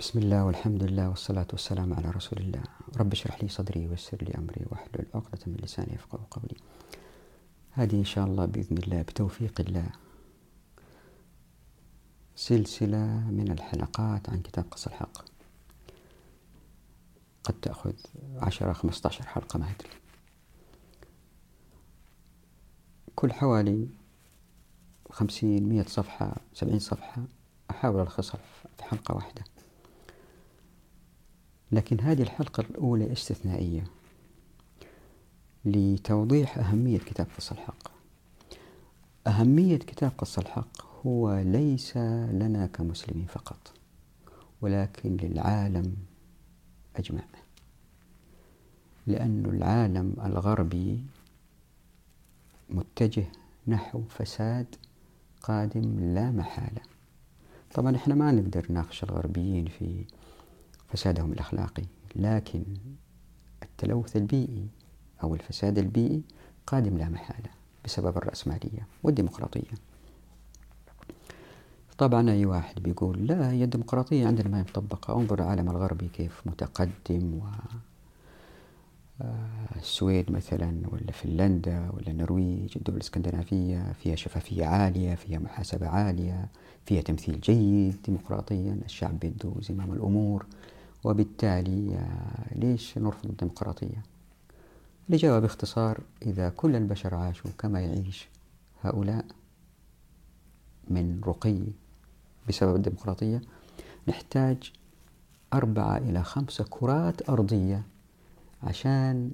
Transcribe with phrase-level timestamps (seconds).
[0.00, 2.62] بسم الله والحمد لله والصلاة والسلام على رسول الله
[2.96, 6.56] رب اشرح لي صدري ويسر لي أمري واحلل عقدة من لساني يفقه قولي
[7.70, 9.90] هذه إن شاء الله بإذن الله بتوفيق الله
[12.36, 15.24] سلسلة من الحلقات عن كتاب قص الحق
[17.44, 17.92] قد تأخذ
[18.36, 19.90] عشرة خمسة عشر حلقة ما أدري
[23.16, 23.88] كل حوالي
[25.10, 27.22] خمسين مئة صفحة سبعين صفحة
[27.70, 28.40] أحاول ألخصها
[28.78, 29.44] في حلقة واحدة
[31.72, 33.84] لكن هذه الحلقة الأولى استثنائية
[35.64, 37.88] لتوضيح أهمية كتاب قص الحق.
[39.26, 41.96] أهمية كتاب قص الحق هو ليس
[42.32, 43.72] لنا كمسلمين فقط
[44.60, 45.96] ولكن للعالم
[46.96, 47.22] أجمع
[49.06, 51.00] لأن العالم الغربي
[52.70, 53.24] متجه
[53.66, 54.66] نحو فساد
[55.42, 56.80] قادم لا محالة.
[57.74, 60.04] طبعا إحنا ما نقدر نناقش الغربيين في
[60.92, 61.84] فسادهم الأخلاقي.
[62.16, 62.62] لكن
[63.62, 64.66] التلوث البيئي
[65.22, 66.22] أو الفساد البيئي
[66.66, 67.50] قادم لا محالة
[67.84, 69.70] بسبب الرأسمالية والديمقراطية.
[71.98, 75.14] طبعا أي واحد بيقول لا هي الديمقراطية عندنا ما مطبقة.
[75.20, 77.40] انظر العالم الغربي كيف متقدم و
[79.22, 86.48] آه، السويد مثلا ولا فنلندا ولا النرويج الدول الإسكندنافية فيها شفافية عالية فيها محاسبة عالية
[86.86, 88.80] فيها تمثيل جيد ديمقراطيا.
[88.84, 90.46] الشعب بيده زمام الأمور.
[91.04, 92.06] وبالتالي
[92.52, 94.02] ليش نرفض الديمقراطية؟
[95.08, 98.28] الإجابة باختصار إذا كل البشر عاشوا كما يعيش
[98.82, 99.24] هؤلاء
[100.88, 101.62] من رقي
[102.48, 103.40] بسبب الديمقراطية
[104.08, 104.72] نحتاج
[105.52, 107.82] أربعة إلى خمسة كرات أرضية
[108.62, 109.30] عشان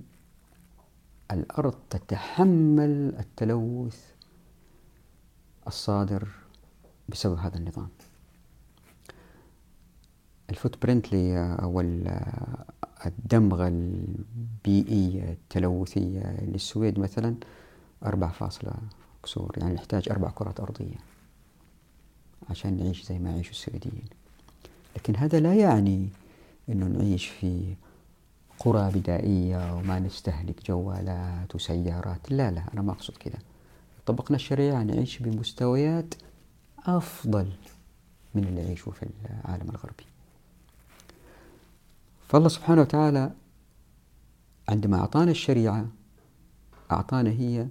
[1.32, 4.04] الأرض تتحمل التلوث
[5.66, 6.28] الصادر
[7.08, 7.88] بسبب هذا النظام.
[10.50, 11.06] الفوت برنت
[11.62, 11.80] أو
[13.06, 17.34] الدمغة البيئية التلوثية للسويد مثلا
[18.04, 18.72] أربع فاصلة
[19.22, 20.96] كسور يعني نحتاج أربع كرات أرضية
[22.50, 24.04] عشان نعيش زي ما يعيش السويديين.
[24.96, 26.08] لكن هذا لا يعني
[26.68, 27.74] أنه نعيش في
[28.58, 33.38] قرى بدائية وما نستهلك جوالات وسيارات لا لا أنا ما أقصد كذا
[34.06, 36.14] طبقنا الشريعة نعيش بمستويات
[36.86, 37.52] أفضل
[38.34, 40.04] من اللي يعيشوا في العالم الغربي.
[42.28, 43.32] فالله سبحانه وتعالى
[44.68, 45.86] عندما أعطانا الشريعة
[46.92, 47.68] أعطانا هي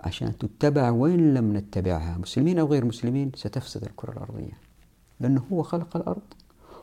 [0.00, 4.58] عشان تتبع وإن لم نتبعها مسلمين أو غير مسلمين ستفسد الكرة الأرضية.
[5.20, 6.22] لأنه هو خلق الأرض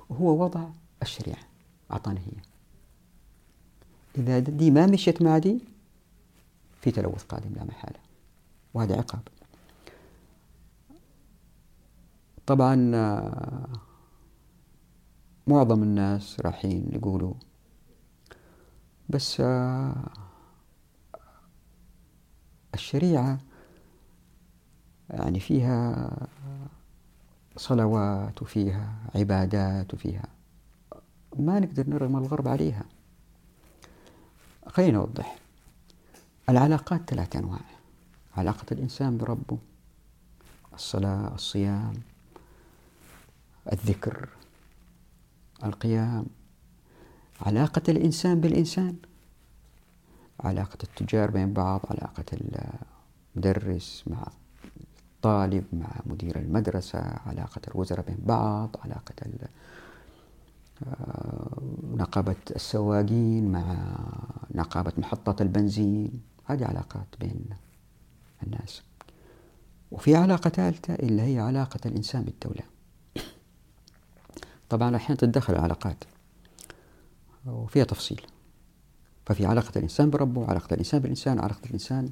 [0.09, 0.69] وهو وضع
[1.01, 1.43] الشريعة
[1.91, 2.41] أعطانا هي.
[4.17, 5.59] إذا دي ما مشيت مع دي
[6.81, 7.99] في تلوث قادم لا محالة
[8.73, 9.21] وهذا عقاب.
[12.45, 12.91] طبعا
[15.49, 17.33] معظم الناس رايحين يقولوا
[19.09, 19.41] بس
[22.73, 23.39] الشريعة
[25.09, 26.09] يعني فيها
[27.57, 30.25] صلوات وفيها عبادات وفيها
[31.39, 32.85] ما نقدر نرغم الغرب عليها.
[34.67, 35.35] خلينا نوضح
[36.49, 37.61] العلاقات ثلاث أنواع.
[38.37, 39.57] علاقة الإنسان بربه
[40.73, 41.93] الصلاة الصيام
[43.73, 44.29] الذكر.
[45.63, 46.25] القيام.
[47.41, 48.95] علاقة الإنسان بالإنسان.
[50.39, 52.25] علاقة التجار بين بعض علاقة
[53.35, 54.27] المدرس مع
[55.15, 59.13] الطالب مع مدير المدرسة علاقة الوزراء بين بعض علاقة
[60.87, 61.61] آه،
[61.93, 63.75] نقابة السواقين مع
[64.55, 66.21] نقابة محطات البنزين.
[66.45, 67.45] هذه علاقات بين
[68.43, 68.81] الناس.
[69.91, 72.63] وفي علاقة ثالثة اللي هي علاقة الإنسان بالدولة.
[74.69, 76.03] طبعا أحيانا تتدخل العلاقات
[77.45, 78.21] وفيها تفصيل.
[79.25, 82.09] ففي علاقة الإنسان بربه علاقة الإنسان بالإنسان علاقة الإنسان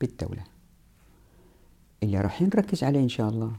[0.00, 0.44] بالدولة.
[2.02, 3.52] اللي راح نركز عليه إن شاء الله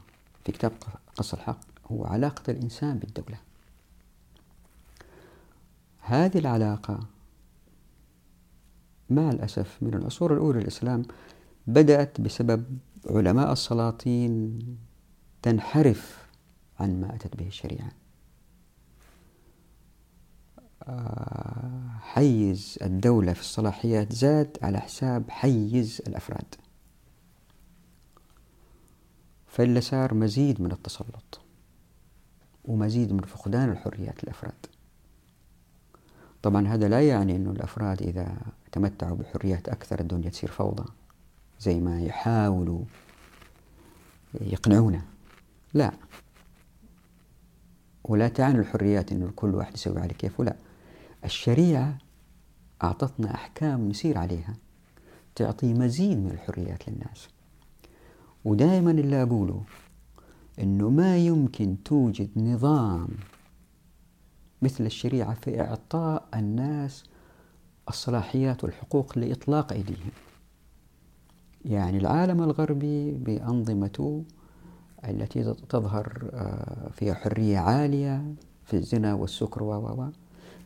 [0.44, 0.72] في كتاب
[1.16, 1.60] قص الحق
[1.92, 3.38] هو علاقة الإنسان بالدولة.
[6.00, 7.00] هذه العلاقة
[9.10, 11.02] مع الأسف من العصور الأولى للإسلام
[11.66, 14.58] بدأت بسبب علماء السلاطين
[15.42, 16.29] تنحرف
[16.80, 17.92] عن ما أتت به الشريعة.
[20.82, 26.54] آه، حيز الدولة في الصلاحيات زاد على حساب حيز الأفراد.
[29.46, 31.40] فإلا صار مزيد من التسلط
[32.64, 34.66] ومزيد من فقدان الحريات للأفراد.
[36.42, 38.36] طبعا هذا لا يعني أن الأفراد إذا
[38.72, 40.84] تمتعوا بحريات أكثر الدنيا تصير فوضى
[41.60, 42.84] زي ما يحاولوا
[44.40, 45.02] يقنعونا.
[45.74, 45.92] لا.
[48.10, 50.56] ولا تعني الحريات أن كل واحد يسوي على كيفه لا
[51.24, 51.98] الشريعة
[52.82, 54.54] أعطتنا أحكام نسير عليها
[55.34, 57.28] تعطي مزيد من الحريات للناس.
[58.44, 59.62] ودائما اللي أقوله
[60.58, 63.08] أنه ما يمكن توجد نظام
[64.62, 67.04] مثل الشريعة في إعطاء الناس
[67.88, 70.10] الصلاحيات والحقوق لإطلاق أيديهم.
[71.64, 74.24] يعني العالم الغربي بأنظمته
[75.04, 80.10] التي تظهر آه، فيها حرية عالية في الزنا والسكر و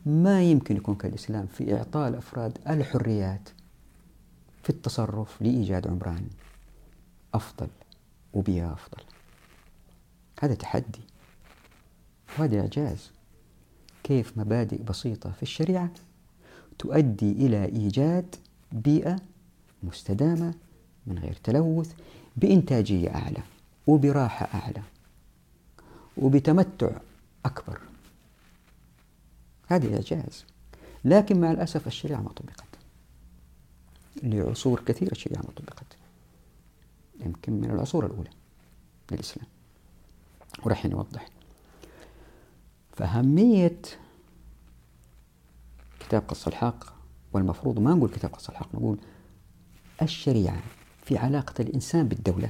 [0.05, 3.49] ما يمكن يكون كالإسلام في إعطاء الأفراد الحريات
[4.63, 6.27] في التصرف لإيجاد عمران
[7.33, 7.67] أفضل
[8.33, 9.03] وبيئة أفضل.
[10.39, 11.01] هذا تحدي
[12.39, 13.11] وهذا إعجاز.
[14.03, 15.89] كيف مبادئ بسيطة في الشريعة
[16.79, 18.35] تؤدي إلى إيجاد
[18.71, 19.15] بيئة
[19.83, 20.53] مستدامة
[21.07, 21.93] من غير تلوث
[22.37, 23.41] بإنتاجية أعلى.
[23.87, 24.81] وبراحة أعلى
[26.17, 26.89] وبتمتع
[27.45, 27.79] أكبر.
[29.67, 30.45] هذه إعجاز.
[31.05, 32.65] لكن مع الأسف الشريعة ما طبقت.
[34.23, 35.97] لعصور كثيرة الشريعة ما طبقت.
[37.19, 38.29] يمكن من العصور الأولى
[39.11, 39.47] للإسلام.
[40.63, 41.29] ورح نوضح.
[42.93, 43.81] فأهمية
[45.99, 46.85] كتاب قص الحق
[47.33, 48.97] والمفروض ما نقول كتاب قص الحق نقول
[50.01, 50.61] الشريعة
[51.05, 52.49] في علاقة الإنسان بالدولة.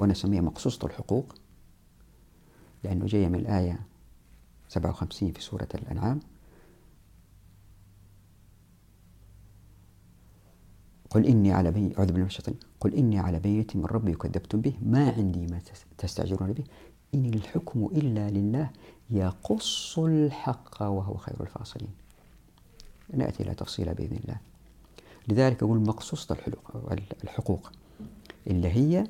[0.00, 1.34] وأنا أسميها مقصوصة الحقوق
[2.84, 3.80] لأنه جاية من الآية
[4.68, 6.20] 57 في سورة الأنعام.
[11.10, 14.72] قل إني على بي أعوذ بالله من قل إني على بيت من ربي كذبتم به
[14.82, 15.60] ما عندي ما
[15.98, 16.64] تستعجلون به.
[17.14, 18.70] إن الحكم إلا لله
[19.10, 21.94] يقص الحق وهو خير الفاصلين.
[23.14, 24.36] نأتي إلى تفصيلها بإذن الله.
[25.28, 26.36] لذلك أقول مقصوصة
[27.24, 27.72] الحقوق.
[28.46, 29.06] اللي هي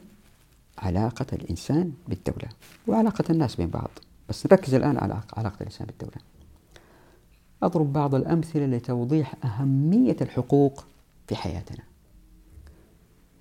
[0.80, 2.48] علاقة الإنسان بالدولة
[2.86, 3.90] وعلاقة الناس بين بعض.
[4.28, 6.16] بس نركز الآن على علاقة الإنسان بالدولة.
[7.62, 10.84] أضرب بعض الأمثلة لتوضيح أهمية الحقوق
[11.26, 11.84] في حياتنا.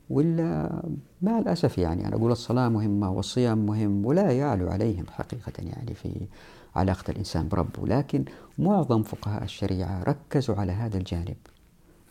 [0.10, 0.82] ولا
[1.22, 6.28] مع الأسف يعني أنا أقول الصلاة مهمة والصيام مهم ولا يعلو عليهم حقيقة يعني في
[6.76, 7.88] علاقة الإنسان بربه.
[7.88, 8.26] لكن
[8.58, 11.38] معظم فقهاء الشريعة ركزوا على هذا الجانب.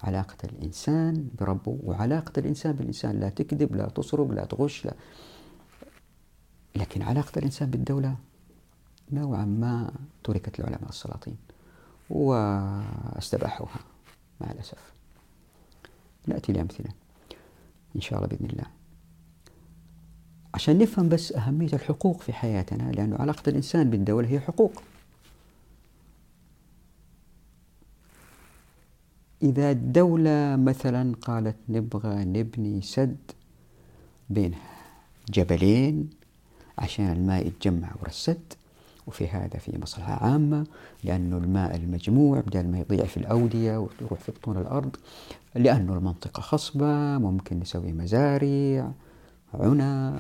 [0.03, 3.21] علاقة الإنسان بربه وعلاقة الإنسان بالإنسان.
[3.21, 4.95] لا تكذب لا تسرق لا تغش لا.
[6.77, 8.17] لكن علاقة الإنسان بالدولة
[9.13, 9.93] نوعا ما
[10.25, 11.37] تركت العلماء السلاطين
[12.11, 13.81] واستباحوها
[14.41, 14.93] مع الأسف.
[16.27, 16.91] نأتي لأمثلة
[17.97, 18.67] إن شاء الله بإذن الله.
[20.55, 24.83] عشان نفهم بس أهمية الحقوق في حياتنا لأن علاقة الإنسان بالدولة هي حقوق.
[29.43, 33.17] إذا الدولة مثلا قالت نبغى نبني سد
[34.31, 34.55] بين
[35.31, 36.11] جبلين
[36.79, 38.53] عشان الماء يتجمع ورا السد
[39.07, 40.67] وفي هذا في مصلحة عامة
[41.05, 44.97] لأنه الماء المجموع بدل ما يضيع في الأودية ويروح في بطون الأرض
[45.55, 48.93] لأنه المنطقة خصبة ممكن نسوي مزارع
[49.55, 50.19] عنب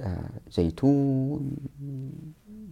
[0.00, 1.56] آه، زيتون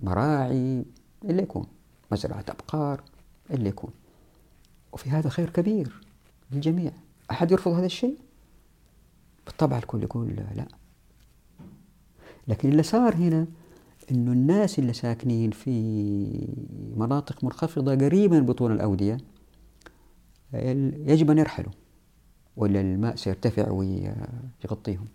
[0.03, 0.85] مراعي
[1.25, 1.67] اللي يكون
[2.13, 3.01] مزرعة أبقار
[3.51, 3.91] اللي يكون.
[4.93, 6.01] وفي هذا خير كبير
[6.53, 6.93] للجميع.
[7.31, 8.17] أحد يرفض هذا الشيء؟
[9.47, 10.69] بالطبع الكل يقول لا
[12.49, 13.47] لكن اللي صار هنا
[14.11, 15.71] إنه الناس اللي ساكنين في
[16.97, 19.19] مناطق منخفضة قريبة من بطون الأودية
[20.53, 21.73] يجب أن يرحلوا
[22.57, 25.07] ولا الماء سيرتفع ويغطيهم.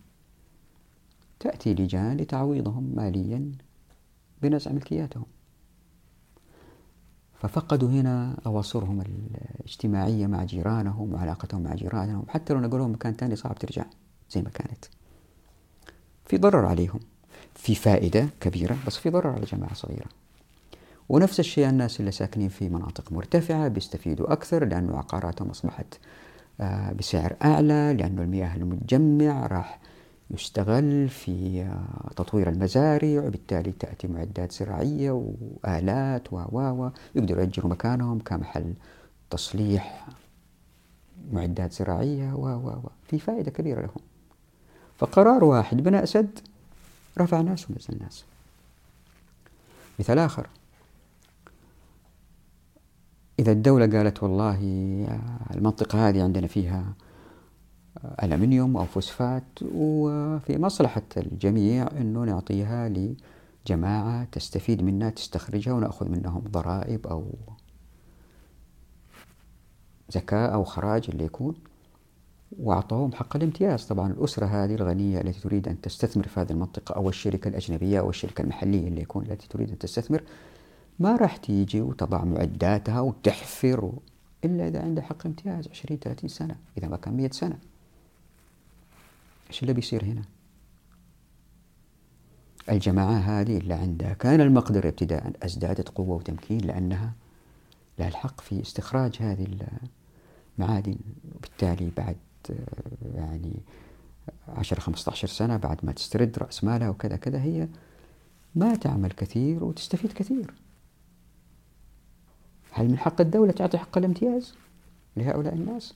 [1.39, 3.51] تأتي لجان لتعويضهم ماليا
[4.41, 5.25] بنزع ملكياتهم.
[7.41, 13.55] ففقدوا هنا أواصرهم الاجتماعية مع جيرانهم وعلاقتهم مع جيرانهم حتى لو نقلوهم مكان ثاني صعب
[13.55, 13.85] ترجع
[14.31, 14.85] زي ما كانت.
[16.25, 16.99] في ضرر عليهم
[17.55, 20.07] في فائدة كبيرة بس في ضرر على جماعة صغيرة.
[21.09, 25.99] ونفس الشيء الناس اللي ساكنين في مناطق مرتفعة بيستفيدوا أكثر لأنه عقاراتهم أصبحت
[26.61, 29.79] آه، بسعر أعلى لأنه المياه المتجمع راح
[30.31, 31.67] يستغل في
[32.15, 38.73] تطوير المزارع وبالتالي تأتي معدات زراعية وآلات و و يقدروا يأجروا مكانهم كمحل
[39.29, 40.07] تصليح
[41.31, 42.89] معدات زراعية و و و.
[43.07, 44.01] في فائدة كبيرة لهم.
[44.97, 46.39] فقرار واحد بناء سد
[47.17, 48.25] رفع ناس ونزل ناس.
[49.99, 50.47] مثال آخر.
[53.39, 54.59] إذا الدولة قالت والله
[55.55, 56.83] المنطقة هذه عندنا فيها
[58.23, 67.07] ألمنيوم أو فوسفات وفي مصلحة الجميع أنه نعطيها لجماعة تستفيد منها تستخرجها ونأخذ منهم ضرائب
[67.07, 67.33] أو
[70.09, 71.55] زكاة أو خراج اللي يكون.
[72.59, 73.85] وأعطوهم حق الامتياز.
[73.85, 78.09] طبعا الأسرة هذه الغنية التي تريد أن تستثمر في هذه المنطقة أو الشركة الأجنبية أو
[78.09, 80.23] الشركة المحلية اللي يكون التي تريد أن تستثمر
[80.99, 83.91] ما راح تيجي وتضع معداتها وتحفر
[84.45, 87.57] إلا إذا عندها حق امتياز 20 30 سنة إذا ما كان 100 سنة.
[89.49, 90.21] إيش اللي بيصير هنا؟
[92.69, 97.13] الجماعة هذه اللي عندها كان المقدرة ابتداء أزدادت قوة وتمكين لأنها
[97.99, 99.47] لها الحق في استخراج هذه
[100.59, 100.97] المعادن.
[101.35, 102.17] وبالتالي بعد
[103.15, 103.53] يعني
[104.47, 107.67] 10 15 سنة بعد ما تسترد رأس مالها وكذا كذا هي
[108.55, 110.53] ما تعمل كثير وتستفيد كثير.
[112.71, 114.55] هل من حق الدولة تعطي حق الامتياز
[115.17, 115.93] لهؤلاء الناس؟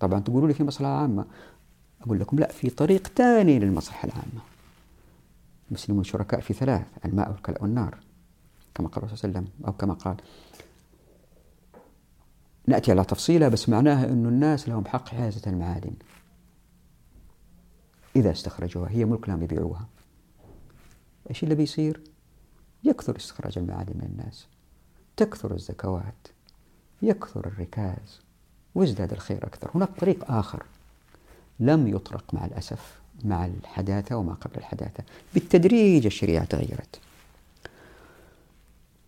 [0.00, 1.26] طبعا تقولوا لي في مصلحة عامة.
[2.02, 4.40] أقول لكم لا في طريق ثاني للمصلحة العامة.
[5.68, 7.98] المسلمون شركاء في ثلاث الماء والكلاء والنار
[8.74, 10.16] كما قال الرسول صلى الله عليه وسلم أو كما قال.
[12.66, 15.94] نأتي على تفصيلها بس معناها أن الناس لهم حق حيازة المعادن.
[18.16, 19.88] إذا استخرجوها هي ملك لهم يبيعوها.
[21.30, 22.00] إيش اللي بيصير؟
[22.84, 24.46] يكثر استخراج المعادن من الناس.
[25.16, 26.28] تكثر الزكوات.
[27.02, 28.20] يكثر الركاز.
[28.74, 29.70] ويزداد الخير أكثر.
[29.74, 30.66] هناك طريق آخر.
[31.60, 35.04] لم يطرق مع الأسف مع الحداثة وما قبل الحداثة.
[35.34, 37.00] بالتدريج الشريعة تغيرت.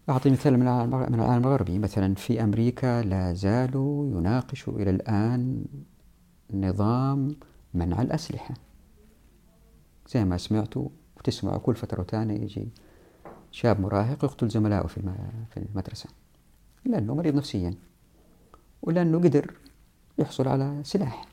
[0.09, 0.69] أعطي مثال من
[1.15, 1.79] العالم الغربي.
[1.79, 5.65] مثلا في أمريكا لا زالوا يناقشوا إلى الآن
[6.55, 7.37] نظام
[7.75, 8.55] منع الأسلحة.
[10.09, 12.69] زي ما سمعتوا وتسمعوا كل فترة وثانية يجي
[13.51, 16.09] شاب مراهق يقتل زملائه في المدرسة.
[16.85, 17.75] لأنه مريض نفسيا.
[18.83, 19.55] ولأنه قدر
[20.19, 21.32] يحصل على سلاح.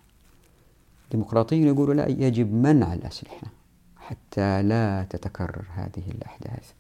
[1.10, 3.48] الديمقراطيين يقولوا لا يجب منع الأسلحة
[3.98, 6.72] حتى لا تتكرر هذه الأحداث.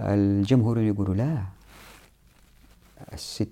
[0.00, 1.42] الجمهوريين يقولوا لا
[3.12, 3.48] الست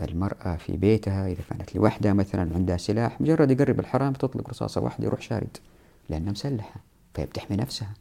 [0.00, 5.04] المرأة في بيتها إذا كانت لوحدها مثلا عندها سلاح مجرد يقرب الحرام تطلق رصاصة واحدة
[5.04, 5.56] يروح شارد
[6.08, 6.80] لأنها مسلحة
[7.14, 7.94] فهي نفسها.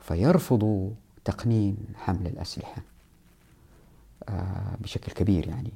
[0.00, 0.90] فيرفضوا
[1.24, 2.82] تقنين حمل الأسلحة
[4.28, 5.72] آه، بشكل كبير يعني.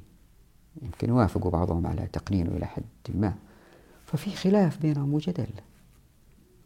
[0.81, 3.33] يمكن يوافقوا بعضهم على تقنينه إلى حد ما.
[4.05, 5.47] ففي خلاف بينهم وجدل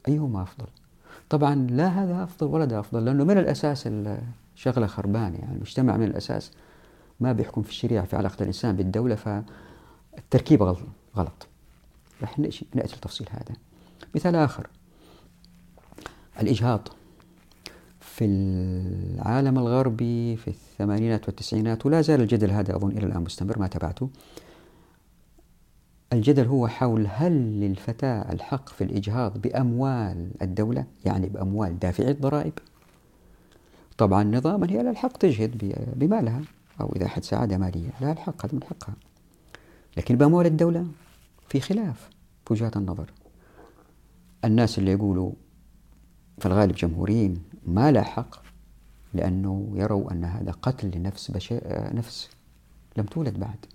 [0.08, 0.68] أيهما أفضل؟
[1.30, 3.84] طبعا لا هذا أفضل ولا هذا أفضل لأنه من الأساس
[4.56, 5.38] الشغلة خربانة.
[5.38, 6.52] يعني المجتمع من الأساس
[7.20, 10.64] ما بيحكم في الشريعة في علاقة الإنسان بالدولة فالتركيب
[11.16, 11.48] غلط.
[12.24, 13.56] رح نأتي لتفصيل هذا.
[14.16, 14.68] مثال آخر.
[16.42, 16.88] الإجهاض.
[18.22, 23.68] في العالم الغربي في الثمانينات والتسعينات ولا زال الجدل هذا أظن إلى الآن مستمر ما
[23.68, 24.10] تبعته
[26.14, 32.54] الجدل هو حول هل للفتاة الحق في الإجهاض بأموال الدولة يعني بأموال دافعي الضرائب.
[33.98, 36.42] طبعا نظاما هي لها الحق تجهد بمالها
[36.82, 38.96] أو إذا أحد سعادة مالية لها الحق هذا من حقها.
[39.98, 40.88] لكن بأموال الدولة
[41.48, 42.10] في خلاف
[42.46, 43.12] في وجهات النظر.
[44.46, 45.32] الناس اللي يقولوا
[46.42, 48.36] في الغالب جمهوريين ما لا حق
[49.14, 51.54] لأنه يروا أن هذا قتل لنفس بش...
[51.70, 52.30] نفس
[52.98, 53.66] لم تولد بعد.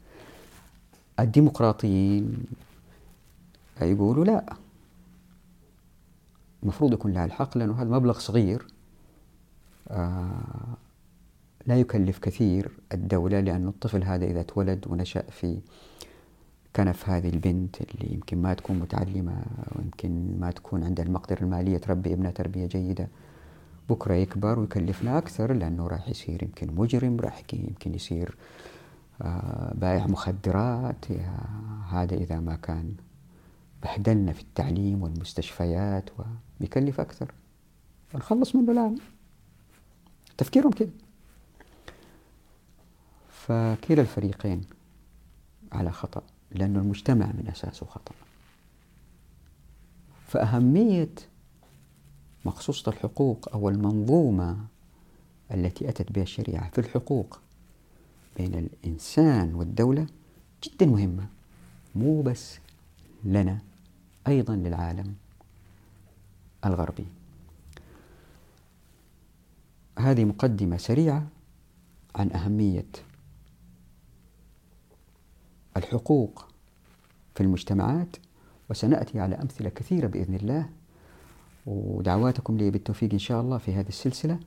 [1.20, 2.44] الديمقراطيين
[3.82, 4.54] يقولوا لا.
[6.62, 8.66] المفروض يكون لها الحق لأنه هذا مبلغ صغير.
[9.88, 10.76] آه
[11.66, 15.58] لا يكلف كثير الدولة لأن الطفل هذا إذا تولد ونشأ في
[16.76, 19.42] كنف هذه البنت اللي يمكن ما تكون متعلمة
[19.76, 23.08] ويمكن ما تكون عندها المقدرة المالية تربي ابنها تربية جيدة.
[23.88, 28.36] بكرة يكبر ويكلفنا أكثر لأنه راح يصير يمكن مجرم راح يمكن يصير
[29.22, 31.04] آه، بائع مخدرات.
[31.88, 32.94] هذا إذا ما كان
[33.82, 37.32] بهدلنا في التعليم والمستشفيات وبيكلف أكثر.
[38.14, 38.96] نخلص منه الآن.
[40.38, 40.90] تفكيرهم كده
[43.28, 44.60] فكلا الفريقين
[45.72, 46.35] على خطأ.
[46.50, 48.14] لأن المجتمع من أساسه خطأ
[50.26, 51.14] فأهمية
[52.44, 54.58] مخصوصة الحقوق أو المنظومة
[55.50, 57.40] التي أتت بها الشريعة في الحقوق
[58.36, 60.06] بين الإنسان والدولة
[60.64, 61.26] جدا مهمة
[61.94, 62.58] مو بس
[63.24, 63.58] لنا
[64.28, 65.14] أيضا للعالم
[66.64, 67.06] الغربي.
[69.98, 71.26] هذه مقدمة سريعة
[72.14, 72.86] عن أهمية
[75.76, 76.46] الحقوق
[77.34, 78.16] في المجتمعات
[78.70, 80.68] وسنأتي على أمثلة كثيرة بإذن الله
[81.66, 84.38] ودعواتكم لي بالتوفيق إن شاء الله في هذه السلسلة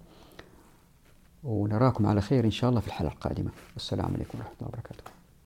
[1.44, 3.52] ونراكم على خير إن شاء الله في الحلقة القادمة.
[3.74, 5.19] والسلام عليكم ورحمة الله وبركاته.